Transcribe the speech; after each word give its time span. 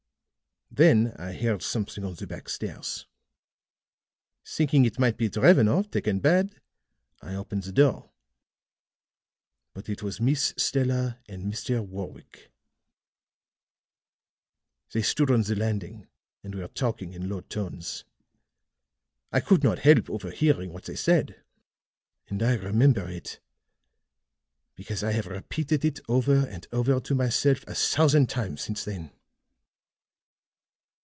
Then 0.73 1.13
I 1.19 1.33
heard 1.33 1.61
something 1.63 2.05
on 2.05 2.13
the 2.13 2.25
back 2.25 2.47
stairs. 2.47 3.05
Thinking 4.45 4.85
it 4.85 4.97
might 4.97 5.17
be 5.17 5.27
Drevenoff, 5.27 5.91
taken 5.91 6.21
bad, 6.21 6.61
I 7.21 7.35
opened 7.35 7.63
the 7.63 7.73
door. 7.73 8.13
But 9.73 9.89
it 9.89 10.01
was 10.01 10.21
Miss 10.21 10.53
Stella 10.55 11.19
and 11.27 11.43
Mr. 11.43 11.85
Warwick. 11.85 12.53
They 14.93 15.01
stood 15.01 15.29
on 15.29 15.41
the 15.41 15.57
landing, 15.57 16.07
and 16.41 16.55
were 16.55 16.69
talking 16.69 17.11
in 17.11 17.27
low 17.27 17.41
tones. 17.41 18.05
I 19.29 19.41
could 19.41 19.65
not 19.65 19.79
help 19.79 20.09
overhearing 20.09 20.71
what 20.71 20.85
they 20.85 20.95
said; 20.95 21.43
and 22.29 22.41
I 22.41 22.53
remember 22.55 23.09
it 23.09 23.41
because 24.75 25.03
I 25.03 25.11
have 25.11 25.27
repeated 25.27 25.83
it 25.83 25.99
over 26.07 26.45
and 26.47 26.65
over 26.71 27.01
to 27.01 27.13
myself 27.13 27.65
a 27.67 27.75
thousand 27.75 28.29
times 28.29 28.61
since 28.61 28.85
then. 28.85 29.11